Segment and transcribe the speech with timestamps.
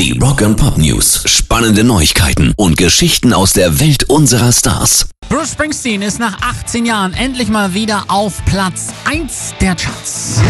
[0.00, 1.24] Die Rock and Pop News.
[1.26, 5.10] Spannende Neuigkeiten und Geschichten aus der Welt unserer Stars.
[5.28, 10.40] Bruce Springsteen ist nach 18 Jahren endlich mal wieder auf Platz 1 der Charts.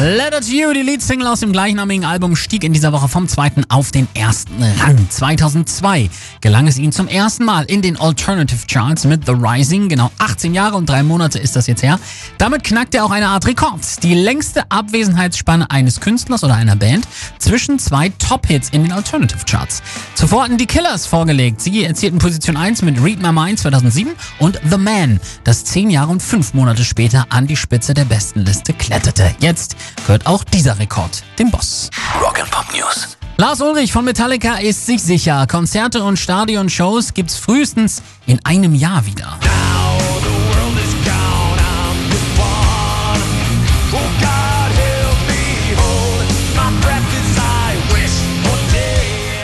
[0.00, 3.64] Letter to You, die Leadsingle aus dem gleichnamigen Album, stieg in dieser Woche vom zweiten
[3.68, 5.10] auf den ersten Rang.
[5.10, 6.08] 2002
[6.40, 9.88] gelang es ihm zum ersten Mal in den Alternative Charts mit The Rising.
[9.88, 11.98] Genau 18 Jahre und drei Monate ist das jetzt her.
[12.38, 13.80] Damit knackt er auch eine Art Rekord.
[14.04, 17.08] Die längste Abwesenheitsspanne eines Künstlers oder einer Band
[17.40, 19.82] zwischen zwei Top-Hits in den Alternative Charts.
[20.14, 21.60] Zuvor hatten die Killers vorgelegt.
[21.60, 26.12] Sie erzielten Position 1 mit Read My Mind 2007 und The Man, das zehn Jahre
[26.12, 29.34] und fünf Monate später an die Spitze der besten Liste kletterte.
[29.40, 29.74] Jetzt
[30.06, 31.90] gehört auch dieser Rekord dem Boss.
[32.20, 33.16] Rock and Pop News.
[33.36, 39.06] Lars Ulrich von Metallica ist sich sicher, Konzerte und Stadionshows gibt's frühestens in einem Jahr
[39.06, 39.38] wieder.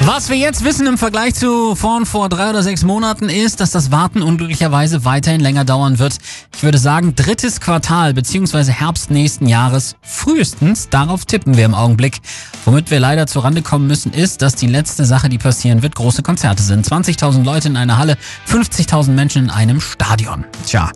[0.06, 3.70] Was wir jetzt wissen im Vergleich zu vorn vor drei oder sechs Monaten ist, dass
[3.70, 6.18] das Warten unglücklicherweise weiterhin länger dauern wird.
[6.54, 8.70] Ich würde sagen, drittes Quartal bzw.
[8.70, 10.90] Herbst nächsten Jahres frühestens.
[10.90, 12.20] Darauf tippen wir im Augenblick.
[12.66, 15.94] Womit wir leider zur Rande kommen müssen, ist, dass die letzte Sache, die passieren wird,
[15.94, 16.86] große Konzerte sind.
[16.86, 20.44] 20.000 Leute in einer Halle, 50.000 Menschen in einem Stadion.
[20.66, 20.90] Tja.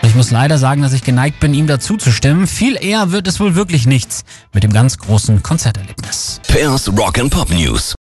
[0.00, 2.46] Und ich muss leider sagen, dass ich geneigt bin, ihm dazu zu stimmen.
[2.46, 6.40] Viel eher wird es wohl wirklich nichts mit dem ganz großen Konzerterlebnis.
[6.46, 7.92] Pairs Rock and Pop News.